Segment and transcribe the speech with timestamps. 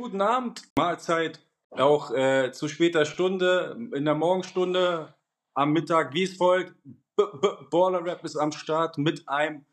[0.00, 5.12] Guten Abend, Mahlzeit, auch äh, zu später Stunde, in der Morgenstunde,
[5.52, 6.72] am Mittag, wie es folgt.
[7.16, 9.66] B -B Baller Rap ist am Start mit einem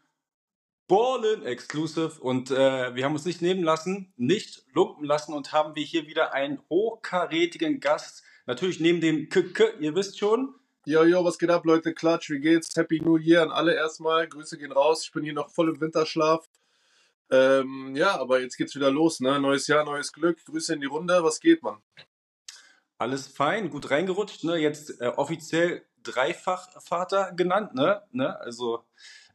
[0.89, 5.77] Ballin Exclusive und äh, wir haben uns nicht nehmen lassen, nicht lumpen lassen und haben
[5.77, 8.21] wir hier wieder einen hochkarätigen Gast.
[8.47, 10.53] Natürlich neben dem K, -K ihr wisst schon.
[10.85, 11.93] Yo, yo, was geht ab, Leute?
[11.93, 12.75] Klatsch, wie geht's?
[12.75, 14.27] Happy New Year an alle erstmal.
[14.27, 15.05] Grüße gehen raus.
[15.05, 16.49] Ich bin hier noch voll im Winterschlaf.
[17.29, 19.39] Ähm, ja, aber jetzt geht's wieder los, ne?
[19.39, 20.43] Neues Jahr, neues Glück.
[20.45, 21.23] Grüße in die Runde.
[21.23, 21.81] Was geht, Mann?
[22.97, 24.57] Alles fein, gut reingerutscht, ne?
[24.57, 28.01] Jetzt äh, offiziell Dreifachvater genannt, ne?
[28.11, 28.39] ne?
[28.39, 28.85] Also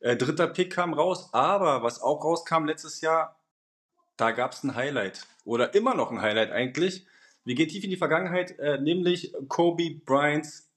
[0.00, 3.38] äh, dritter Pick kam raus, aber was auch rauskam letztes Jahr,
[4.16, 5.26] da gab es ein Highlight.
[5.44, 7.06] Oder immer noch ein Highlight eigentlich.
[7.44, 10.70] Wir gehen tief in die Vergangenheit, äh, nämlich Kobe Bryants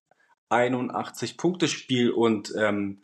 [0.50, 2.12] 81-Punkte-Spiel.
[2.12, 3.02] Und ähm,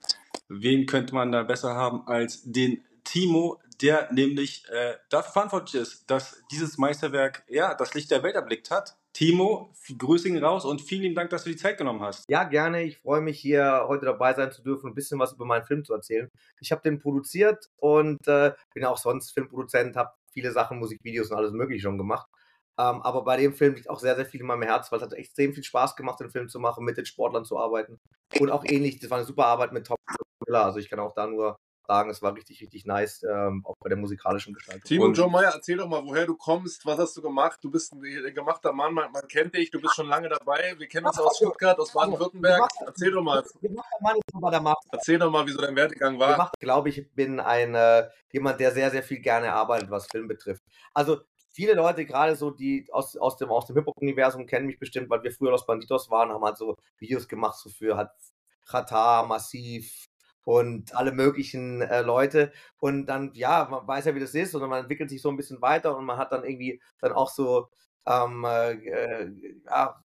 [0.47, 6.09] wen könnte man da besser haben als den Timo, der nämlich äh, dafür verantwortlich ist,
[6.09, 8.97] dass dieses Meisterwerk ja das Licht der Welt erblickt hat.
[9.13, 12.23] Timo, Grüße ihn raus und vielen Dank, dass du die Zeit genommen hast.
[12.29, 12.83] Ja, gerne.
[12.83, 15.83] Ich freue mich hier heute dabei sein zu dürfen, ein bisschen was über meinen Film
[15.83, 16.29] zu erzählen.
[16.61, 21.37] Ich habe den produziert und äh, bin auch sonst Filmproduzent, habe viele Sachen, Musikvideos und
[21.37, 22.27] alles Mögliche schon gemacht.
[22.79, 25.05] Ähm, aber bei dem Film liegt auch sehr, sehr viel in meinem Herz, weil es
[25.05, 27.97] hat extrem viel Spaß gemacht, den Film zu machen, mit den Sportlern zu arbeiten.
[28.39, 29.97] Und auch ähnlich, das war eine super Arbeit mit Tom
[30.47, 30.65] Miller.
[30.65, 33.89] Also ich kann auch da nur sagen, es war richtig, richtig nice, ähm, auch bei
[33.89, 34.83] der musikalischen Gestaltung.
[34.83, 37.59] Timo und Joe Meyer, erzähl doch mal, woher du kommst, was hast du gemacht?
[37.61, 38.01] Du bist ein
[38.33, 40.75] gemachter Mann, man, man kennt dich, du bist schon lange dabei.
[40.77, 42.69] Wir kennen uns aus Stuttgart, aus Baden-Württemberg.
[42.85, 43.43] Erzähl doch mal.
[44.91, 46.51] Erzähl doch mal, wie so dein Werdegang war.
[46.55, 50.27] Ich glaube, ich bin ein äh, jemand, der sehr, sehr viel gerne arbeitet, was Film
[50.27, 50.63] betrifft.
[50.93, 51.21] Also
[51.51, 55.23] viele Leute, gerade so, die aus, aus dem, aus dem Hip-Hop-Universum kennen mich bestimmt, weil
[55.23, 58.09] wir früher Los Banditos waren, haben halt so Videos gemacht, so für halt
[58.65, 60.07] Qatar, Massiv,
[60.43, 62.51] und alle möglichen äh, Leute.
[62.79, 65.37] Und dann, ja, man weiß ja, wie das ist und man entwickelt sich so ein
[65.37, 67.69] bisschen weiter und man hat dann irgendwie dann auch so,
[68.05, 69.31] ähm, äh, äh
[69.65, 70.03] ja,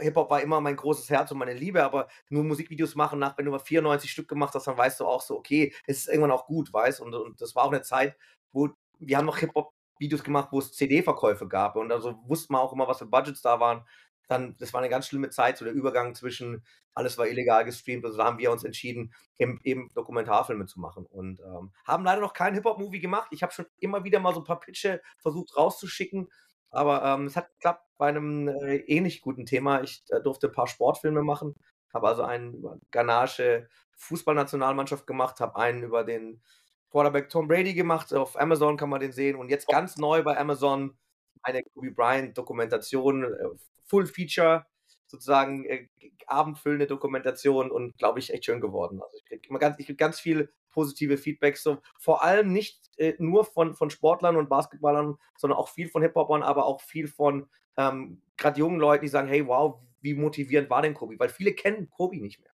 [0.00, 3.44] Hip-Hop war immer mein großes Herz und meine Liebe, aber nur Musikvideos machen nach, wenn
[3.44, 6.32] du mal 94 Stück gemacht hast, dann weißt du auch so, okay, es ist irgendwann
[6.32, 8.16] auch gut, weißt und, und das war auch eine Zeit,
[8.52, 11.76] wo wir haben noch Hip-Hop-Videos gemacht, wo es CD-Verkäufe gab.
[11.76, 13.84] Und also wusste man auch immer, was für Budgets da waren
[14.28, 16.64] dann, das war eine ganz schlimme Zeit, so der Übergang zwischen,
[16.94, 21.06] alles war illegal gestreamt, also da haben wir uns entschieden, eben, eben Dokumentarfilme zu machen
[21.06, 23.28] und ähm, haben leider noch keinen Hip-Hop-Movie gemacht.
[23.32, 26.28] Ich habe schon immer wieder mal so ein paar Pitche versucht rauszuschicken,
[26.70, 29.82] aber ähm, es hat geklappt bei einem äh, ähnlich guten Thema.
[29.82, 31.54] Ich äh, durfte ein paar Sportfilme machen,
[31.92, 36.42] habe also einen über Ganache Fußballnationalmannschaft gemacht, habe einen über den
[36.90, 40.38] Quarterback Tom Brady gemacht, auf Amazon kann man den sehen und jetzt ganz neu bei
[40.38, 40.96] Amazon
[41.42, 43.48] eine Kobe Bryant Dokumentation, äh,
[43.84, 44.66] Full Feature,
[45.06, 45.88] sozusagen äh,
[46.26, 49.00] abendfüllende Dokumentation und glaube ich echt schön geworden.
[49.02, 53.14] Also ich kriege ganz, ich krieg ganz viel positive Feedbacks, so vor allem nicht äh,
[53.18, 57.48] nur von, von Sportlern und Basketballern, sondern auch viel von Hip-Hopern, aber auch viel von
[57.76, 61.18] ähm, gerade jungen Leuten, die sagen, hey, wow, wie motivierend war denn Kobe?
[61.18, 62.52] Weil viele kennen Kobe nicht mehr.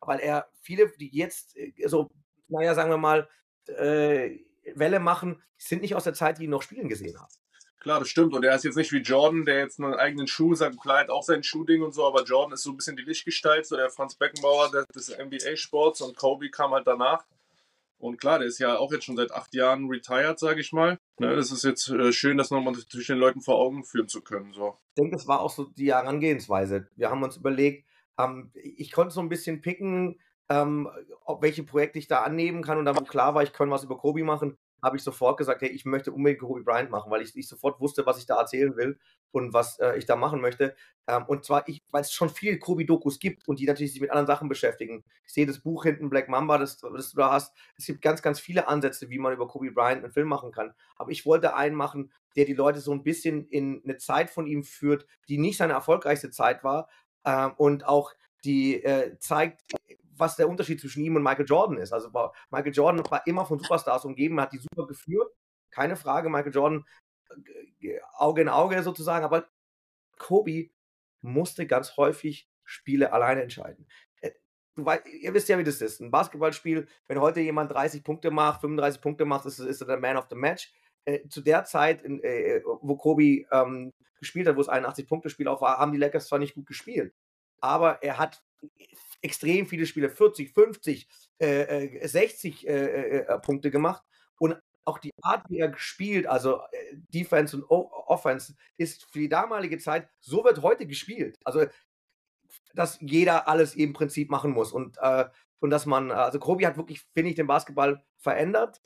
[0.00, 2.10] Weil er, viele, die jetzt äh, so,
[2.48, 3.28] naja, sagen wir mal,
[3.66, 4.38] äh,
[4.74, 7.32] Welle machen, sind nicht aus der Zeit, die ihn noch spielen gesehen haben.
[7.88, 8.34] Klar, das stimmt.
[8.34, 11.08] Und er ist jetzt nicht wie Jordan, der jetzt einen eigenen Schuh, sagt, klar, hat
[11.08, 13.88] auch sein Schuhding und so, aber Jordan ist so ein bisschen die Lichtgestalt, so der
[13.88, 17.24] Franz Beckenbauer des NBA-Sports und Kobe kam halt danach.
[17.96, 20.98] Und klar, der ist ja auch jetzt schon seit acht Jahren retired, sage ich mal.
[21.18, 24.20] Ne, das ist jetzt äh, schön, das nochmal zwischen den Leuten vor Augen führen zu
[24.20, 24.52] können.
[24.52, 24.76] So.
[24.90, 26.88] Ich denke, das war auch so die Herangehensweise.
[26.94, 27.86] Wir haben uns überlegt,
[28.18, 30.20] ähm, ich konnte so ein bisschen picken,
[30.50, 30.90] ähm,
[31.24, 32.76] ob welche Projekte ich da annehmen kann.
[32.76, 35.68] Und dann klar war, ich kann was über Kobe machen, habe ich sofort gesagt, hey,
[35.68, 38.76] ich möchte unbedingt Kobe Bryant machen, weil ich, ich sofort wusste, was ich da erzählen
[38.76, 38.98] will
[39.32, 40.74] und was äh, ich da machen möchte.
[41.06, 44.26] Ähm, und zwar, weil es schon viele Kobe-Dokus gibt und die natürlich sich mit anderen
[44.26, 45.04] Sachen beschäftigen.
[45.26, 47.54] Ich sehe das Buch hinten, Black Mamba, das, das du da hast.
[47.76, 50.74] Es gibt ganz, ganz viele Ansätze, wie man über Kobe Bryant einen Film machen kann.
[50.96, 54.46] Aber ich wollte einen machen, der die Leute so ein bisschen in eine Zeit von
[54.46, 56.88] ihm führt, die nicht seine erfolgreichste Zeit war
[57.24, 58.12] äh, und auch
[58.44, 59.62] die äh, zeigt,
[60.18, 61.92] was der Unterschied zwischen ihm und Michael Jordan ist.
[61.92, 62.10] Also
[62.50, 65.32] Michael Jordan war immer von Superstars umgeben, hat die super geführt,
[65.70, 66.28] keine Frage.
[66.28, 66.84] Michael Jordan
[67.80, 69.48] äh, Auge in Auge sozusagen, aber
[70.18, 70.70] Kobe
[71.20, 73.86] musste ganz häufig Spiele alleine entscheiden.
[74.20, 74.30] Äh,
[74.76, 76.00] weißt, ihr wisst ja, wie das ist.
[76.00, 79.98] Ein Basketballspiel, wenn heute jemand 30 Punkte macht, 35 Punkte macht, ist, ist er der
[79.98, 80.72] Man of the Match.
[81.04, 85.62] Äh, zu der Zeit, in, äh, wo Kobe ähm, gespielt hat, wo es 81-Punkte-Spiel auch
[85.62, 87.14] war, haben die Lakers zwar nicht gut gespielt,
[87.60, 88.42] aber er hat
[89.22, 94.02] extrem viele Spiele, 40, 50, äh, 60 äh, äh, äh, Punkte gemacht.
[94.38, 99.18] Und auch die Art, wie er gespielt, also äh, Defense und o Offense, ist für
[99.20, 101.36] die damalige Zeit, so wird heute gespielt.
[101.44, 101.66] Also,
[102.74, 104.72] dass jeder alles im Prinzip machen muss.
[104.72, 105.26] Und, äh,
[105.60, 108.80] und dass man, also Kobe hat wirklich, finde ich, den Basketball verändert.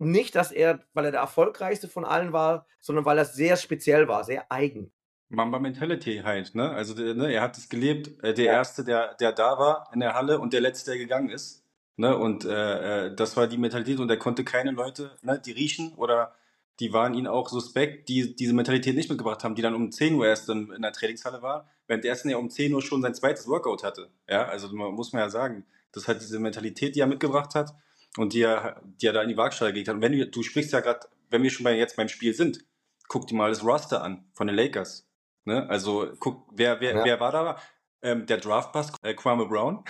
[0.00, 4.08] nicht, dass er, weil er der erfolgreichste von allen war, sondern weil er sehr speziell
[4.08, 4.92] war, sehr eigen.
[5.30, 6.70] Mamba Mentality halt, ne?
[6.70, 8.52] Also ne, er hat es gelebt, äh, der ja.
[8.52, 11.64] Erste, der, der da war in der Halle und der Letzte, der gegangen ist.
[11.96, 12.16] Ne?
[12.16, 15.94] Und äh, äh, das war die Mentalität und er konnte keine Leute, ne, die riechen
[15.94, 16.32] oder
[16.80, 20.14] die waren ihm auch suspekt, die diese Mentalität nicht mitgebracht haben, die dann um 10
[20.14, 23.02] Uhr erst in, in der Trainingshalle war, während der ersten ja um 10 Uhr schon
[23.02, 24.10] sein zweites Workout hatte.
[24.28, 27.74] Ja, also muss man ja sagen, das hat diese Mentalität, die er mitgebracht hat
[28.16, 29.96] und die er, die er da in die Waagschale gelegt hat.
[29.96, 32.64] Und wenn du, du sprichst ja gerade, wenn wir schon bei, jetzt beim Spiel sind,
[33.08, 35.07] guck dir mal das Roster an von den Lakers.
[35.48, 35.68] Ne?
[35.68, 37.04] Also guck, wer, wer, ja.
[37.04, 37.58] wer war da?
[38.02, 39.82] Ähm, der Draftpass, äh, Kwame Brown.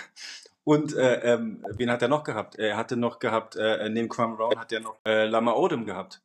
[0.63, 2.55] Und äh, ähm, wen hat er noch gehabt?
[2.55, 6.21] Er hatte noch gehabt, äh, neben Kwame Brown hat er noch äh, Lama Odom gehabt.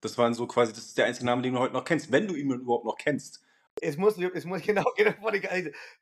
[0.00, 2.28] Das waren so quasi, das ist der einzige Name, den du heute noch kennst, wenn
[2.28, 3.42] du ihn überhaupt noch kennst.
[3.80, 5.14] Es muss, es muss genau, genau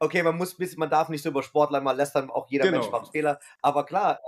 [0.00, 2.78] okay, man muss man darf nicht so über Sportler mal lästern, auch jeder genau.
[2.78, 3.38] Mensch macht Fehler.
[3.62, 4.20] Aber klar,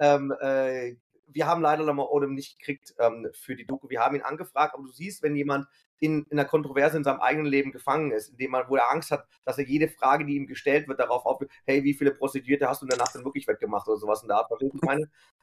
[0.00, 0.96] ähm, äh,
[1.26, 3.88] wir haben leider Lama Odom nicht gekriegt ähm, für die Doku.
[3.90, 5.66] Wir haben ihn angefragt, aber du siehst, wenn jemand
[6.00, 9.10] in, in einer Kontroverse in seinem eigenen Leben gefangen ist, indem man, wo er Angst
[9.10, 12.68] hat, dass er jede Frage, die ihm gestellt wird, darauf auf, hey, wie viele Prostituierte
[12.68, 14.72] hast du in der Nacht denn wirklich weggemacht oder sowas in der Art, was ich?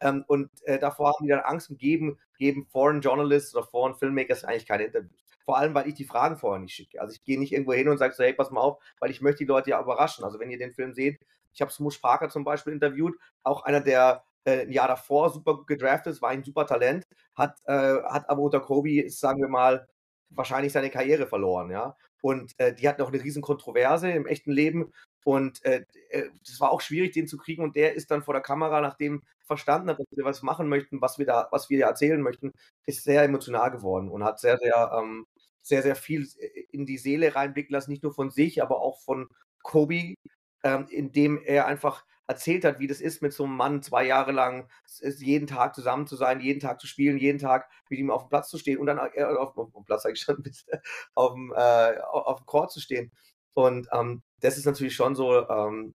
[0.02, 3.96] Ähm, und äh, davor haben die dann Angst und geben, geben Foreign Journalists oder Foreign
[3.96, 5.26] Filmmakers eigentlich keine Interviews.
[5.46, 7.00] Vor allem, weil ich die Fragen vorher nicht schicke.
[7.00, 9.22] Also ich gehe nicht irgendwo hin und sage so, hey, pass mal auf, weil ich
[9.22, 10.26] möchte die Leute ja überraschen.
[10.26, 11.20] Also wenn ihr den Film seht,
[11.54, 15.64] ich habe Smush Parker zum Beispiel interviewt, auch einer der äh, ein Jahr davor super
[15.66, 17.06] gedraftet ist, war ein super Talent,
[17.36, 19.88] hat, äh, hat aber unter Kobe, sagen wir mal,
[20.30, 21.96] wahrscheinlich seine Karriere verloren, ja.
[22.22, 24.92] Und äh, die hatten auch eine riesen Kontroverse im echten Leben.
[25.24, 27.64] Und äh, äh das war auch schwierig, den zu kriegen.
[27.64, 31.02] Und der ist dann vor der Kamera, nachdem verstanden hat, dass wir was machen möchten,
[31.02, 32.52] was wir da, was wir erzählen möchten,
[32.86, 35.28] ist sehr emotional geworden und hat sehr, sehr, ähm,
[35.62, 36.28] sehr, sehr viel
[36.72, 39.28] in die Seele reinblicken lassen, nicht nur von sich, aber auch von
[39.62, 40.16] Kobe,
[40.64, 44.32] ähm, indem er einfach erzählt hat, wie das ist, mit so einem Mann zwei Jahre
[44.32, 44.70] lang
[45.02, 48.30] jeden Tag zusammen zu sein, jeden Tag zu spielen, jeden Tag mit ihm auf dem
[48.30, 50.44] Platz zu stehen und dann äh, auf, auf, dem Platz sage ich schon,
[51.16, 53.12] auf dem, äh, auf dem Court zu stehen.
[53.54, 55.94] Und ähm, das ist natürlich schon so, ähm,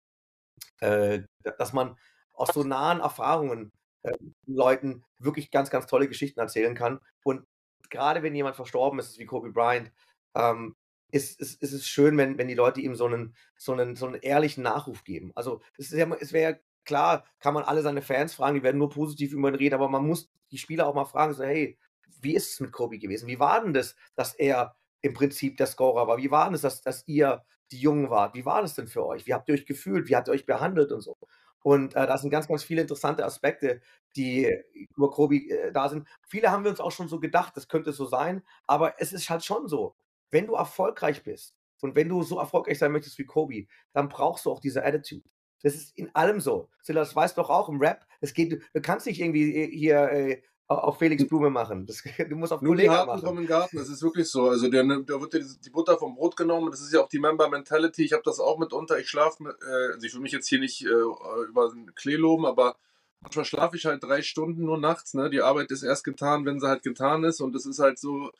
[0.81, 1.20] äh,
[1.58, 1.96] dass man
[2.32, 3.72] aus so nahen Erfahrungen
[4.02, 7.00] äh, Leuten wirklich ganz, ganz tolle Geschichten erzählen kann.
[7.25, 7.46] Und
[7.88, 9.93] gerade wenn jemand verstorben ist, wie Kobe Bryant,
[10.34, 10.76] ähm,
[11.16, 14.06] ist, ist, ist es schön, wenn, wenn die Leute ihm so einen, so, einen, so
[14.06, 15.32] einen ehrlichen Nachruf geben.
[15.34, 18.90] Also es, ja, es wäre klar, kann man alle seine Fans fragen, die werden nur
[18.90, 21.78] positiv über ihn reden, aber man muss die Spieler auch mal fragen, so, hey,
[22.20, 23.28] wie ist es mit Kobe gewesen?
[23.28, 26.18] Wie war denn das, dass er im Prinzip der Scorer war?
[26.18, 28.34] Wie war denn das, dass, ihr die Jungen wart?
[28.34, 29.26] Wie war das denn für euch?
[29.26, 30.08] Wie habt ihr euch gefühlt?
[30.08, 31.16] Wie habt ihr euch behandelt und so?
[31.62, 33.80] Und äh, da sind ganz, ganz viele interessante Aspekte,
[34.14, 34.48] die
[34.94, 36.06] über Kobe äh, da sind.
[36.22, 39.28] Viele haben wir uns auch schon so gedacht, das könnte so sein, aber es ist
[39.30, 39.96] halt schon so
[40.31, 44.46] wenn du erfolgreich bist und wenn du so erfolgreich sein möchtest wie Kobe, dann brauchst
[44.46, 45.28] du auch diese Attitude.
[45.62, 46.69] Das ist in allem so.
[46.82, 50.43] Silas weiß doch auch im Rap, es geht, du kannst nicht irgendwie äh, hier äh,
[50.69, 51.26] auf Felix.
[51.28, 51.87] Blume machen.
[51.87, 53.23] Das, du musst auf Nur Kollegen machen.
[53.23, 54.49] kommen im Garten, das ist wirklich so.
[54.49, 58.05] Also da wird die Butter vom Brot genommen, das ist ja auch die Member Mentality.
[58.05, 58.99] Ich habe das auch mitunter.
[58.99, 62.46] Ich schlafe, äh, also ich will mich jetzt hier nicht äh, über den Klee loben,
[62.46, 62.76] aber
[63.20, 65.14] manchmal schlafe ich halt drei Stunden nur nachts.
[65.14, 65.31] Ne?
[65.31, 68.31] Die Arbeit ist erst getan, wenn sie halt getan ist und es ist halt so,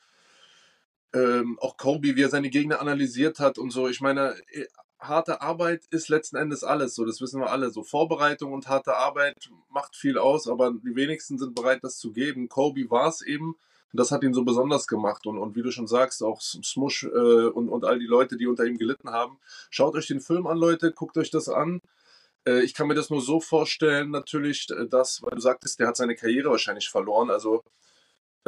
[1.13, 3.87] ähm, auch Kobe, wie er seine Gegner analysiert hat und so.
[3.87, 4.65] Ich meine, äh,
[4.99, 7.69] harte Arbeit ist letzten Endes alles, so das wissen wir alle.
[7.69, 12.11] So Vorbereitung und harte Arbeit macht viel aus, aber die wenigsten sind bereit, das zu
[12.11, 12.49] geben.
[12.49, 13.55] Kobe war es eben.
[13.93, 15.25] Und das hat ihn so besonders gemacht.
[15.27, 17.07] Und, und wie du schon sagst, auch Smush äh,
[17.47, 19.39] und, und all die Leute, die unter ihm gelitten haben.
[19.69, 21.81] Schaut euch den Film an, Leute, guckt euch das an.
[22.45, 25.95] Äh, ich kann mir das nur so vorstellen, natürlich, dass, weil du sagtest, der hat
[25.95, 27.29] seine Karriere wahrscheinlich verloren.
[27.29, 27.63] Also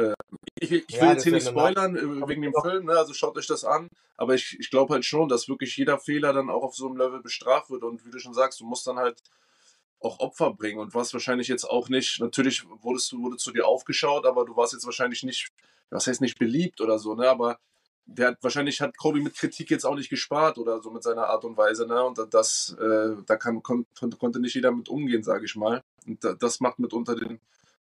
[0.00, 0.14] äh,
[0.60, 2.92] ich, ich, will ja, jetzt hier nicht spoilern äh, wegen dem Film, ne?
[2.92, 3.88] also schaut euch das an.
[4.16, 6.96] Aber ich, ich glaube halt schon, dass wirklich jeder Fehler dann auch auf so einem
[6.96, 7.82] Level bestraft wird.
[7.82, 9.22] Und wie du schon sagst, du musst dann halt
[10.00, 10.78] auch Opfer bringen.
[10.78, 14.56] Und was wahrscheinlich jetzt auch nicht, natürlich wurdest du, wurde zu dir aufgeschaut, aber du
[14.56, 15.50] warst jetzt wahrscheinlich nicht,
[15.90, 17.28] was heißt nicht beliebt oder so, ne?
[17.28, 17.58] Aber
[18.06, 21.28] der hat wahrscheinlich hat Kobe mit Kritik jetzt auch nicht gespart oder so mit seiner
[21.28, 22.02] Art und Weise, ne?
[22.04, 23.86] Und das, äh, da kann, kon,
[24.18, 25.82] konnte nicht jeder mit umgehen, sage ich mal.
[26.06, 27.40] Und das macht mitunter den,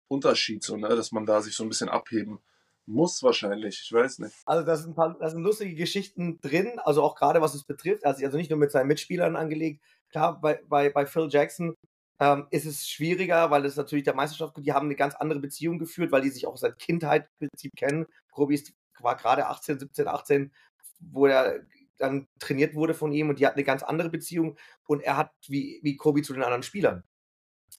[0.08, 0.88] Unterschied, so, ne?
[0.88, 2.40] dass man da sich so ein bisschen abheben
[2.86, 4.34] muss wahrscheinlich, ich weiß nicht.
[4.44, 8.26] Also da sind, sind lustige Geschichten drin, also auch gerade was es betrifft, hat sich
[8.26, 11.74] also nicht nur mit seinen Mitspielern angelegt, klar, bei, bei, bei Phil Jackson
[12.20, 15.78] ähm, ist es schwieriger, weil es natürlich der Meisterschaft, die haben eine ganz andere Beziehung
[15.78, 18.06] geführt, weil die sich auch seit Kindheit im Prinzip kennen.
[18.30, 18.56] Kobe
[19.00, 20.52] war gerade 18, 17, 18,
[21.00, 21.60] wo er
[21.98, 24.56] dann trainiert wurde von ihm und die hatten eine ganz andere Beziehung
[24.86, 27.04] und er hat wie, wie Kobe zu den anderen Spielern.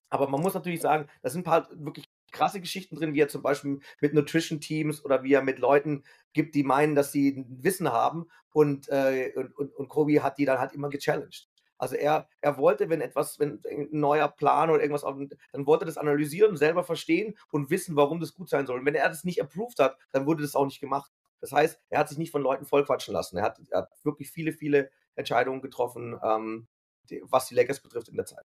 [0.09, 2.05] Aber man muss natürlich sagen, da sind ein paar wirklich
[2.35, 6.55] krasse Geschichten drin, wie er zum Beispiel mit Nutrition-Teams oder wie er mit Leuten gibt,
[6.55, 10.59] die meinen, dass sie Wissen haben und, äh, und, und, und Kobe hat die dann
[10.59, 11.49] halt immer gechallenged.
[11.77, 15.03] Also er, er wollte, wenn etwas, wenn ein neuer Plan oder irgendwas,
[15.51, 18.79] dann wollte das analysieren, selber verstehen und wissen, warum das gut sein soll.
[18.79, 21.11] Und wenn er das nicht approved hat, dann wurde das auch nicht gemacht.
[21.41, 23.37] Das heißt, er hat sich nicht von Leuten vollquatschen lassen.
[23.37, 26.67] Er hat, er hat wirklich viele, viele Entscheidungen getroffen, ähm,
[27.09, 28.45] die, was die Lakers betrifft in der Zeit.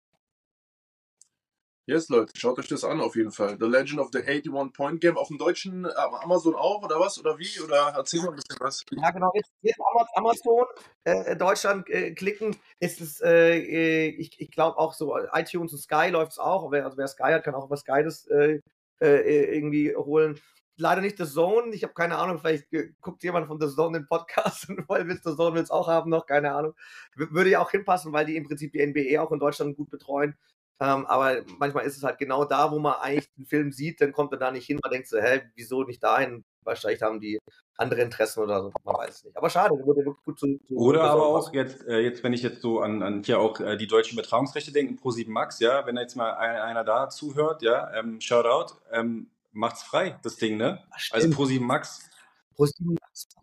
[1.87, 3.57] Yes, Leute, schaut euch das an auf jeden Fall.
[3.59, 5.89] The Legend of the 81 Point Game auf dem deutschen äh,
[6.23, 7.19] Amazon auch oder was?
[7.19, 7.61] Oder wie?
[7.61, 8.81] Oder erzähl mal ein bisschen was.
[8.89, 9.31] Ja, genau.
[9.35, 9.79] Jetzt, jetzt
[10.15, 10.65] Amazon
[11.03, 12.55] äh, Deutschland äh, klicken.
[12.79, 16.71] Ist es, äh, äh ich, ich glaube auch so, iTunes und Sky läuft es auch.
[16.71, 18.61] Wer, also wer Sky hat, kann auch über Sky das äh,
[18.99, 20.39] irgendwie holen.
[20.77, 21.71] Leider nicht The Zone.
[21.75, 22.65] Ich habe keine Ahnung, vielleicht
[22.99, 26.09] guckt jemand von The Zone den Podcast und weil The Zone will es auch haben,
[26.09, 26.73] noch keine Ahnung.
[27.13, 30.35] Würde ja auch hinpassen, weil die im Prinzip die NBA auch in Deutschland gut betreuen.
[30.81, 34.11] Ähm, aber manchmal ist es halt genau da, wo man eigentlich den Film sieht, dann
[34.11, 34.79] kommt er da nicht hin.
[34.83, 36.43] Man denkt so, hä, wieso nicht dahin?
[36.63, 37.39] Wahrscheinlich haben die
[37.77, 38.73] andere Interessen oder so.
[38.83, 39.37] Man weiß es nicht.
[39.37, 40.59] Aber schade, wurde wirklich gut zu.
[40.67, 43.59] zu oder aber auch jetzt, äh, jetzt, wenn ich jetzt so an, an hier auch
[43.59, 47.61] äh, die deutschen Übertragungsrechte denke, Pro7 Max, ja, wenn jetzt mal ein, einer da zuhört,
[47.61, 50.83] ja, ähm, Shoutout, ähm, macht's frei, das Ding, ne?
[50.91, 52.09] Ach, also Pro7 Max.
[52.57, 52.97] Pro7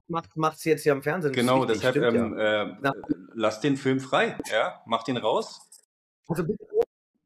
[0.08, 1.32] Max macht es jetzt hier am Fernsehen.
[1.32, 2.90] Genau, deshalb stimmt, ähm, ja.
[2.90, 3.02] äh,
[3.34, 5.60] lass den Film frei, ja, mach den raus.
[6.28, 6.64] Also bitte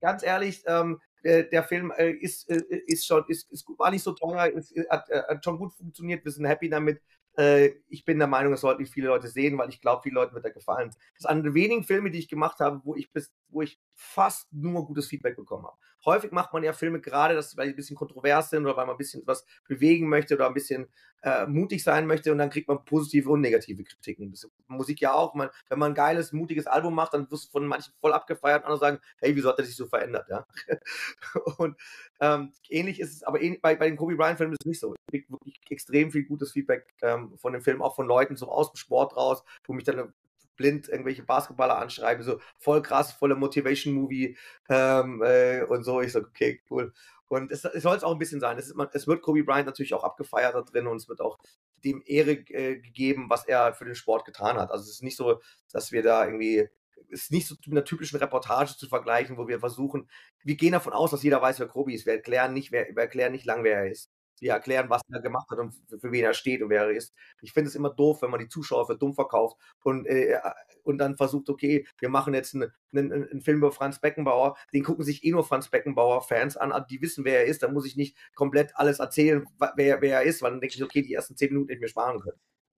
[0.00, 4.12] ganz ehrlich, ähm, der, Film äh, ist, äh, ist schon, ist, ist, war nicht so
[4.12, 7.00] teuer, ist, hat, äh, hat, schon gut funktioniert, wir sind happy damit.
[7.36, 10.34] Äh, ich bin der Meinung, es sollten viele Leute sehen, weil ich glaube, vielen Leuten
[10.34, 10.88] wird er gefallen.
[10.88, 13.80] Das ist einer der wenigen Filme, die ich gemacht habe, wo ich bis, wo ich
[13.96, 15.76] fast nur gutes Feedback bekommen habe.
[16.04, 18.86] Häufig macht man ja Filme gerade, dass weil die ein bisschen kontrovers sind oder weil
[18.86, 20.86] man ein bisschen was bewegen möchte oder ein bisschen
[21.22, 24.32] äh, mutig sein möchte und dann kriegt man positive und negative Kritiken.
[24.68, 25.34] Musik ja auch.
[25.34, 28.62] Man, wenn man ein geiles, mutiges Album macht, dann wirst du von manchen voll abgefeiert
[28.62, 30.28] und andere sagen, hey, wieso hat er sich so verändert?
[30.28, 30.46] Ja?
[31.56, 31.76] und
[32.20, 34.94] ähm, ähnlich ist es, aber ähnlich, bei, bei den Kobe Bryant-Filmen ist es nicht so.
[34.94, 38.48] Ich kriege wirklich extrem viel gutes Feedback ähm, von dem Film, auch von Leuten so
[38.48, 40.12] aus dem Sport raus, wo mich dann
[40.56, 44.36] blind irgendwelche Basketballer anschreiben, so voll krass, voller Motivation-Movie
[44.68, 46.00] ähm, äh, und so.
[46.00, 46.92] Ich sage, okay, cool.
[47.28, 48.58] Und es, es soll es auch ein bisschen sein.
[48.58, 51.38] Es, ist, es, wird Kobe Bryant natürlich auch abgefeiert da drin und es wird auch
[51.84, 54.70] dem Ehre äh, gegeben, was er für den Sport getan hat.
[54.70, 55.40] Also es ist nicht so,
[55.72, 56.68] dass wir da irgendwie
[57.08, 60.08] es ist nicht so mit einer typischen Reportage zu vergleichen, wo wir versuchen,
[60.42, 62.04] wir gehen davon aus, dass jeder weiß, wer Kobe ist.
[62.04, 64.10] Wir erklären nicht, wer, wir erklären nicht lang, wer er ist
[64.40, 66.90] die erklären, was er gemacht hat und für, für wen er steht und wer er
[66.90, 67.14] ist.
[67.42, 70.38] Ich finde es immer doof, wenn man die Zuschauer für dumm verkauft und, äh,
[70.82, 74.84] und dann versucht, okay, wir machen jetzt einen, einen, einen, Film über Franz Beckenbauer, den
[74.84, 77.96] gucken sich eh nur Franz Beckenbauer-Fans an, die wissen, wer er ist, dann muss ich
[77.96, 79.44] nicht komplett alles erzählen,
[79.76, 81.82] wer, wer er ist, weil dann denke ich, okay, die ersten zehn Minuten hätte ich
[81.82, 82.38] mir sparen können.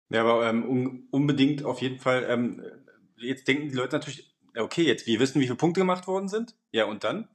[0.09, 2.63] Ja, aber ähm, un unbedingt auf jeden Fall, ähm,
[3.17, 6.57] jetzt denken die Leute natürlich, okay, jetzt wir wissen, wie viele Punkte gemacht worden sind.
[6.71, 7.29] Ja, und dann?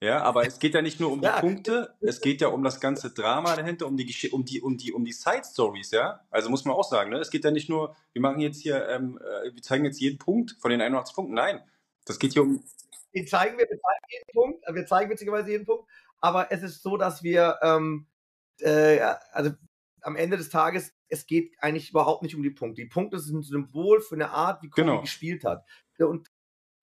[0.00, 1.40] Ja, aber es geht ja nicht nur um die ja.
[1.40, 4.92] Punkte, es geht ja um das ganze Drama dahinter, um die um die um die
[4.92, 6.20] um die Side Stories, ja.
[6.30, 7.18] Also muss man auch sagen, ne?
[7.18, 10.18] Es geht ja nicht nur, wir machen jetzt hier, ähm, äh, wir zeigen jetzt jeden
[10.18, 11.34] Punkt von den 81 Punkten.
[11.34, 11.62] Nein,
[12.04, 12.62] das geht hier um.
[13.14, 15.88] Den zeigen wir, wir zeigen jeden Punkt, wir zeigen witzigerweise jeden Punkt,
[16.20, 18.06] aber es ist so, dass wir, ähm,
[18.58, 18.98] äh,
[19.32, 19.52] also
[20.02, 22.82] am Ende des Tages, es geht eigentlich überhaupt nicht um die Punkte.
[22.82, 25.00] Die Punkte sind ein Symbol für eine Art, wie Kobe genau.
[25.00, 25.64] gespielt hat.
[25.98, 26.28] Und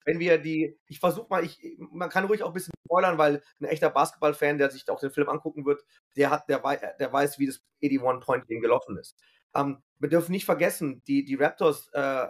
[0.04, 3.42] wenn wir die, ich versuche mal, ich, man kann ruhig auch ein bisschen spoilern, weil
[3.60, 5.84] ein echter Basketballfan, der sich auch den Film angucken wird,
[6.16, 6.60] der hat, der,
[6.98, 9.16] der weiß, wie das 81 Point Game gelaufen ist.
[9.54, 12.26] Ähm, wir dürfen nicht vergessen, die, die Raptors, äh,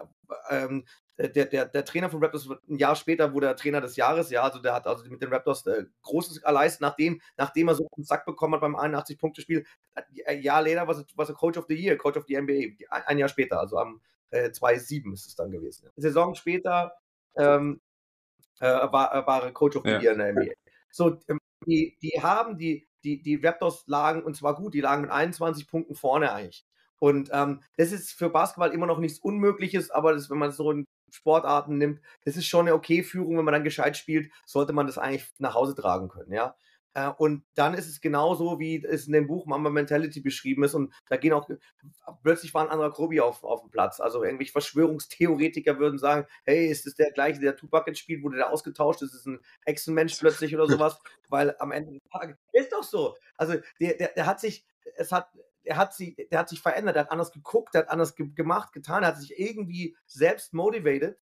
[0.51, 0.85] ähm,
[1.19, 4.43] der, der, der Trainer von Raptors, ein Jahr später wurde er Trainer des Jahres, ja,
[4.43, 8.05] also der hat also mit den Raptors äh, Großes erleistet, nachdem, nachdem er so einen
[8.05, 9.65] Sack bekommen hat beim 81-Punkte-Spiel.
[10.27, 13.29] Ein Jahr later war er Coach of the Year, Coach of the NBA, ein Jahr
[13.29, 14.01] später, also am
[14.31, 15.91] äh, 2-7 ist es dann gewesen.
[15.97, 16.95] Saison später
[17.37, 17.81] ähm,
[18.61, 19.91] äh, war, äh, war Coach of the.
[19.91, 20.53] Year in der NBA.
[20.91, 25.03] So, ähm, die, die haben, die, die, die Raptors lagen, und zwar gut, die lagen
[25.03, 26.67] mit 21 Punkten vorne eigentlich.
[26.99, 30.71] Und ähm, das ist für Basketball immer noch nichts Unmögliches, aber das, wenn man so
[30.71, 34.73] in Sportarten nimmt, das ist schon eine okay Führung, wenn man dann gescheit spielt, sollte
[34.73, 36.55] man das eigentlich nach Hause tragen können, ja.
[36.95, 40.75] Äh, und dann ist es genauso, wie es in dem Buch Mamba Mentality beschrieben ist.
[40.75, 41.49] Und da gehen auch,
[42.23, 44.01] plötzlich war ein anderer Grobi auf, auf dem Platz.
[44.01, 48.37] Also irgendwelche Verschwörungstheoretiker würden sagen, hey, ist das der gleiche, der Tupac jetzt spielt, wurde
[48.37, 50.99] der ausgetauscht, ist es ein Echsenmensch plötzlich oder sowas?
[51.29, 53.17] Weil am Ende des Tages, ist doch so.
[53.37, 55.31] Also der, der, der hat sich, es hat,
[55.65, 58.29] er hat, sie, der hat sich verändert, er hat anders geguckt, er hat anders ge
[58.35, 61.19] gemacht, getan, er hat sich irgendwie selbst motivated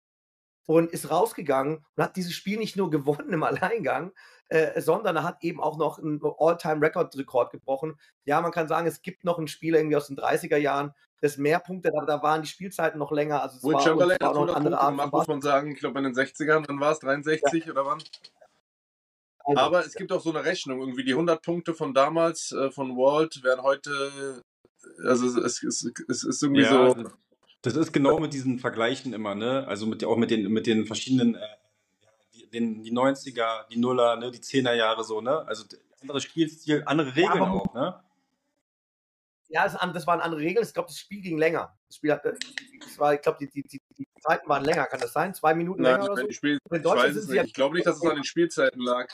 [0.69, 4.13] und ist rausgegangen und hat dieses Spiel nicht nur gewonnen im Alleingang,
[4.49, 7.99] äh, sondern er hat eben auch noch einen All-Time-Record-Rekord gebrochen.
[8.25, 11.37] Ja, man kann sagen, es gibt noch einen Spieler irgendwie aus den 30er Jahren, das
[11.37, 13.43] mehr Punkte, aber da waren die Spielzeiten noch länger.
[13.43, 15.73] Also es Will war, Chamberlain war noch eine andere Art gemacht, muss man sagen.
[15.73, 17.73] Ich glaube in den 60ern, dann war es 63 ja.
[17.73, 17.99] oder wann?
[19.45, 22.71] Also, aber es gibt auch so eine Rechnung, irgendwie die 100 Punkte von damals äh,
[22.71, 24.43] von Walt werden heute,
[25.05, 27.05] also es, es, es, es ist irgendwie ja, so
[27.63, 29.67] Das ist genau mit diesen Vergleichen immer, ne?
[29.67, 31.41] Also mit, auch mit den, mit den verschiedenen, äh,
[32.51, 34.31] den, die 90er, die Nuller, ne?
[34.31, 35.47] die 10er Jahre so, ne?
[35.47, 35.65] Also
[36.01, 38.01] anderer Spielstil, andere Regeln ja, auch, ne?
[39.51, 40.65] Ja, das, waren andere Regeln.
[40.65, 41.75] Ich glaube, das Spiel ging länger.
[41.87, 44.85] Das Spiel hat, das war, ich glaube, die, die, die, die, Zeiten waren länger.
[44.87, 45.33] Kann das sein?
[45.33, 46.31] Zwei Minuten Nein, länger oder so?
[46.33, 47.45] Spiel, ich, weiß es nicht.
[47.45, 49.07] ich glaube nicht, dass es an den Spielzeiten lag.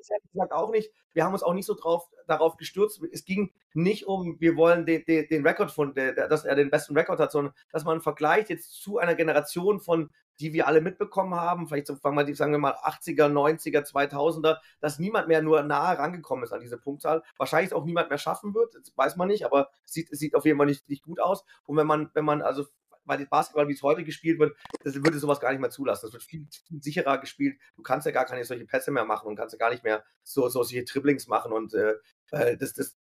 [0.00, 0.92] Ich ehrlich gesagt auch nicht.
[1.12, 3.00] Wir haben uns auch nicht so drauf, darauf gestürzt.
[3.12, 6.70] Es ging nicht um, wir wollen den, den, den Rekord von, der, dass er den
[6.70, 10.80] besten Rekord hat, sondern dass man vergleicht jetzt zu einer Generation von die wir alle
[10.80, 15.98] mitbekommen haben, vielleicht so, sagen wir mal 80er, 90er, 2000er, dass niemand mehr nur nahe
[15.98, 17.22] rangekommen ist an diese Punktzahl.
[17.36, 20.44] Wahrscheinlich auch niemand mehr schaffen wird, das weiß man nicht, aber es sieht, sieht auf
[20.44, 21.44] jeden Fall nicht, nicht gut aus.
[21.64, 22.66] Und wenn man, wenn man also
[23.08, 24.54] weil Basketball, wie es heute gespielt wird,
[24.84, 26.06] das würde sowas gar nicht mehr zulassen.
[26.06, 27.58] Das wird viel, viel, sicherer gespielt.
[27.74, 30.04] Du kannst ja gar keine solche Pässe mehr machen und kannst ja gar nicht mehr
[30.22, 31.94] so, so solche Dribblings machen und äh,
[32.32, 32.97] äh das, das,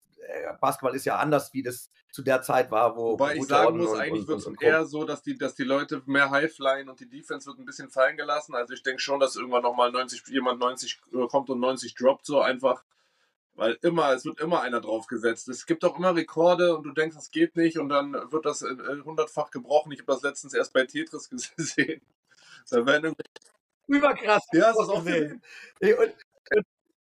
[0.61, 3.13] Basketball ist ja anders, wie das zu der Zeit war, wo.
[3.13, 5.65] Wobei wo ich sagen muss, und, eigentlich wird es eher so, dass die, dass die
[5.65, 8.55] Leute mehr Highflyen und die Defense wird ein bisschen fallen gelassen.
[8.55, 12.27] Also ich denke schon, dass irgendwann nochmal 90, jemand 90 äh, kommt und 90 droppt,
[12.27, 12.85] so einfach.
[13.55, 15.49] Weil immer, es wird immer einer draufgesetzt.
[15.49, 18.63] Es gibt auch immer Rekorde und du denkst, das geht nicht und dann wird das
[18.63, 19.93] hundertfach gebrochen.
[19.93, 22.03] Ich habe das letztens erst bei Tetris gesehen.
[22.71, 23.15] Da werden
[23.87, 24.43] Überkrass.
[24.53, 25.43] Ja, das ist auch gesehen.
[25.81, 26.15] Und,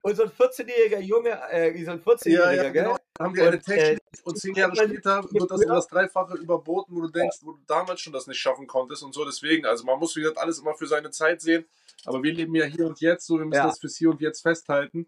[0.09, 2.97] und so ein 14-jähriger Junge, äh, so ein 14-jähriger, ja, ja, genau.
[3.19, 6.95] Haben wir eine Technik äh, und zehn Jahre später wird das um das Dreifache überboten,
[6.95, 9.25] wo du denkst, wo du damals schon das nicht schaffen konntest und so.
[9.25, 11.65] Deswegen, also man muss, wie gesagt, alles immer für seine Zeit sehen.
[12.05, 13.67] Aber wir leben ja hier und jetzt, so wir müssen ja.
[13.67, 15.07] das fürs Hier und Jetzt festhalten.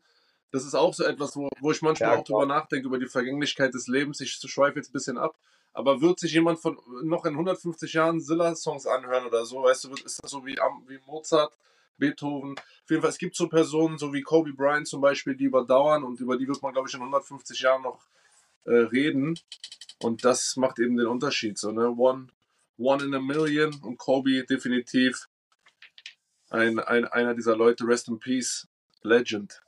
[0.51, 3.07] Das ist auch so etwas, wo, wo ich manchmal ja, auch drüber nachdenke, über die
[3.07, 4.19] Vergänglichkeit des Lebens.
[4.19, 5.37] Ich schweife jetzt ein bisschen ab.
[5.73, 9.63] Aber wird sich jemand von noch in 150 Jahren Silla-Songs anhören oder so?
[9.63, 11.53] Weißt du, ist das so wie, wie Mozart?
[12.01, 12.55] Beethoven.
[12.57, 16.03] Auf jeden Fall, es gibt so Personen, so wie Kobe Bryant zum Beispiel, die überdauern
[16.03, 18.01] und über die wird man, glaube ich, in 150 Jahren noch
[18.65, 19.39] äh, reden.
[19.99, 21.57] Und das macht eben den Unterschied.
[21.57, 21.89] So, ne?
[21.89, 22.27] One,
[22.77, 25.29] one in a million und Kobe definitiv
[26.49, 28.67] ein, ein, einer dieser Leute, Rest in Peace,
[29.03, 29.61] Legend.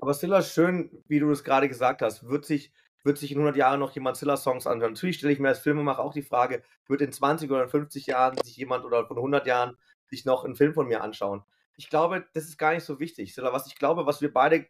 [0.00, 2.72] Aber Stiller, schön, wie du es gerade gesagt hast, wird sich
[3.06, 4.92] wird sich in 100 Jahren noch jemand Zilla-Songs anhören?
[4.92, 8.36] Natürlich stelle ich mir als Filmemacher auch die Frage, wird in 20 oder 50 Jahren
[8.42, 11.42] sich jemand oder von 100 Jahren sich noch einen Film von mir anschauen?
[11.76, 13.34] Ich glaube, das ist gar nicht so wichtig.
[13.34, 14.66] Sondern was ich glaube, was wir beide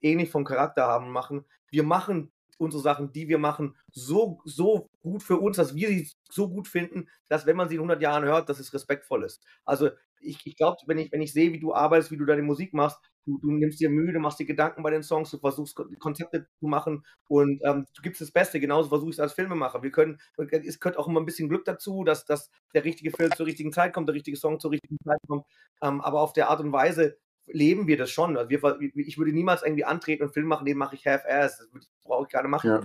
[0.00, 5.22] ähnlich vom Charakter haben, machen, wir machen unsere Sachen, die wir machen, so, so gut
[5.22, 8.24] für uns, dass wir sie so gut finden, dass wenn man sie in 100 Jahren
[8.24, 9.44] hört, dass es respektvoll ist.
[9.64, 9.90] Also
[10.22, 12.72] ich, ich glaube, wenn ich, wenn ich sehe, wie du arbeitest, wie du deine Musik
[12.74, 15.76] machst, du, du nimmst dir Mühe, du machst dir Gedanken bei den Songs, du versuchst
[15.98, 18.60] Konzepte zu machen und ähm, du gibst das Beste.
[18.60, 19.82] Genauso versuche ich es als Filmemacher.
[19.82, 23.30] Wir können, es gehört auch immer ein bisschen Glück dazu, dass, dass der richtige Film
[23.32, 25.44] zur richtigen Zeit kommt, der richtige Song zur richtigen Zeit kommt.
[25.82, 28.36] Ähm, aber auf der Art und Weise leben wir das schon.
[28.36, 31.68] Also wir, ich würde niemals irgendwie antreten und Film machen, den mache ich half-ass.
[31.72, 32.70] Das brauche ich gerne machen.
[32.70, 32.80] Ja.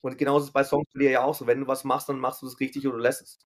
[0.00, 1.46] Und genauso ist es bei Songs von dir ja auch so.
[1.46, 3.38] Wenn du was machst, dann machst du das richtig oder lässt es.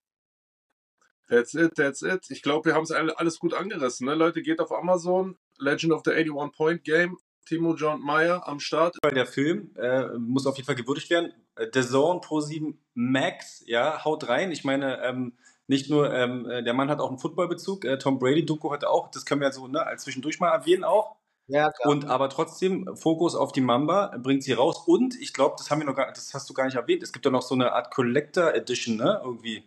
[1.28, 2.30] That's it, that's it.
[2.30, 4.06] Ich glaube, wir haben es alles gut angerissen.
[4.06, 4.14] Ne?
[4.14, 8.96] Leute, geht auf Amazon, Legend of the 81 Point Game, Timo John Meyer am Start.
[9.04, 11.32] Der Film äh, muss auf jeden Fall gewürdigt werden.
[11.56, 14.52] Äh, The Zone Pro 7 Max, ja, haut rein.
[14.52, 15.36] Ich meine, ähm,
[15.66, 17.84] nicht nur, ähm, äh, der Mann hat auch einen Footballbezug.
[17.84, 19.10] Äh, Tom Brady Doku heute auch.
[19.10, 21.16] Das können wir so ne, als zwischendurch mal erwähnen auch.
[21.46, 21.90] Ja, klar.
[21.90, 24.82] Und aber trotzdem Fokus auf die Mamba bringt sie raus.
[24.86, 27.02] Und ich glaube, das haben wir noch gar, das hast du gar nicht erwähnt.
[27.02, 29.20] Es gibt ja noch so eine Art Collector Edition, ne?
[29.22, 29.62] Irgendwie.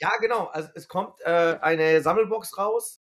[0.00, 0.46] Ja, genau.
[0.46, 3.00] Also es kommt äh, eine Sammelbox raus,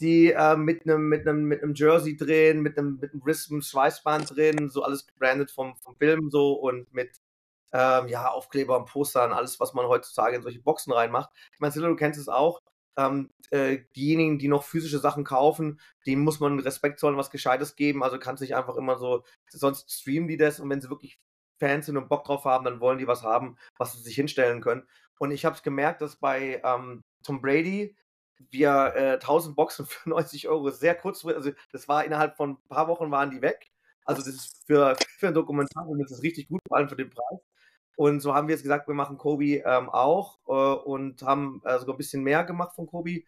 [0.00, 4.82] die äh, mit einem mit mit Jersey drin, mit einem mit einem Schweißband drin, so
[4.82, 7.10] alles gebrandet vom, vom Film so und mit
[7.72, 11.30] ähm, ja Aufkleber und Postern, alles was man heutzutage in solche Boxen reinmacht.
[11.54, 12.60] Ich meine, du kennst es auch.
[12.98, 17.74] Ähm, äh, diejenigen, die noch physische Sachen kaufen, denen muss man Respekt zollen, was Gescheites
[17.74, 18.02] geben.
[18.02, 21.18] Also kannst nicht einfach immer so, sonst streamen die das und wenn sie wirklich
[21.58, 24.60] Fans sind und Bock drauf haben, dann wollen die was haben, was sie sich hinstellen
[24.60, 24.86] können.
[25.22, 27.96] Und ich habe es gemerkt, dass bei ähm, Tom Brady
[28.50, 32.68] wir äh, 1000 Boxen für 90 Euro sehr kurz, also das war innerhalb von ein
[32.68, 33.70] paar Wochen waren die weg.
[34.04, 37.10] Also das ist für, für ein Dokumentarfilm das ist richtig gut, vor allem für den
[37.10, 37.38] Preis.
[37.94, 40.52] Und so haben wir jetzt gesagt, wir machen Kobe ähm, auch äh,
[40.88, 43.22] und haben äh, sogar ein bisschen mehr gemacht von Kobe.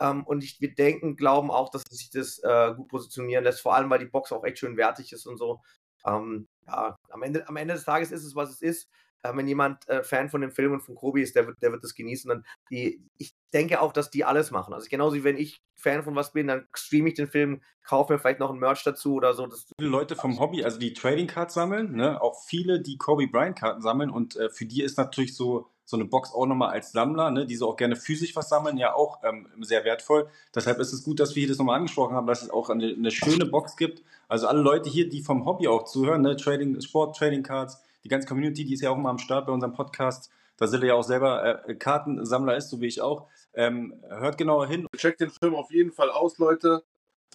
[0.00, 3.74] Ähm, und ich, wir denken, glauben auch, dass sich das äh, gut positionieren lässt, vor
[3.74, 5.60] allem weil die Box auch echt schön wertig ist und so.
[6.06, 8.88] Ähm, ja, am Ende, am Ende des Tages ist es, was es ist.
[9.26, 11.72] Äh, wenn jemand äh, Fan von dem Film und von Kobe ist, der wird, der
[11.72, 12.30] wird das genießen.
[12.30, 14.74] Und die, ich denke auch, dass die alles machen.
[14.74, 18.12] Also genauso wie wenn ich Fan von was bin, dann streame ich den Film, kaufe
[18.12, 19.48] mir vielleicht noch ein Merch dazu oder so.
[19.78, 22.20] Viele Leute vom Hobby, also die Trading Cards sammeln, ne?
[22.20, 25.96] auch viele, die Kobe Bryant Karten sammeln und äh, für die ist natürlich so so
[25.96, 28.94] eine Box auch nochmal als Sammler, ne, die so auch gerne physisch was sammeln, ja
[28.94, 30.28] auch ähm, sehr wertvoll.
[30.52, 32.88] Deshalb ist es gut, dass wir hier das nochmal angesprochen haben, dass es auch eine,
[32.88, 34.02] eine, schöne Box gibt.
[34.26, 38.08] Also alle Leute hier, die vom Hobby auch zuhören, ne, Trading, Sport, Trading Cards, die
[38.08, 40.30] ganze Community, die ist ja auch immer am Start bei unserem Podcast.
[40.58, 43.26] Da Sille ja auch selber äh, Kartensammler ist, so wie ich auch.
[43.52, 44.86] Ähm, hört genauer hin.
[44.96, 46.84] Checkt den Film auf jeden Fall aus, Leute.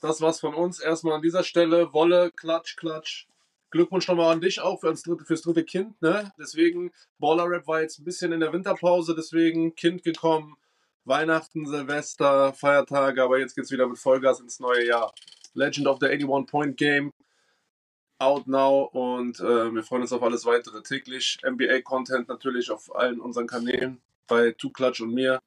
[0.02, 0.80] Das war's von uns.
[0.80, 1.92] Erstmal an dieser Stelle.
[1.92, 3.28] Wolle, Klatsch, Klatsch.
[3.70, 6.02] Glückwunsch nochmal an dich auch fürs dritte, fürs dritte Kind.
[6.02, 6.32] Ne?
[6.40, 10.56] Deswegen, Baller Rap war jetzt ein bisschen in der Winterpause, deswegen Kind gekommen.
[11.04, 15.14] Weihnachten, Silvester, Feiertage, aber jetzt geht's wieder mit Vollgas ins neue Jahr.
[15.54, 17.12] Legend of the 81 Point Game
[18.22, 21.40] out now und äh, wir freuen uns auf alles weitere täglich.
[21.44, 25.40] NBA-Content natürlich auf allen unseren Kanälen bei Two Clutch und mir.